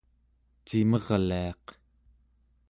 cimerliaq 0.67 1.65